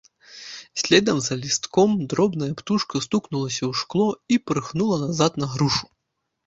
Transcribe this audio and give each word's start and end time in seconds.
Следам 0.83 1.19
за 1.25 1.35
лістком 1.43 1.91
дробная 2.13 2.49
птушка 2.63 3.05
стукнулася 3.09 3.61
ў 3.69 3.83
шкло 3.83 4.09
і 4.35 4.43
пырхнула 4.47 4.97
назад 5.07 5.31
на 5.45 5.57
грушу. 5.57 5.85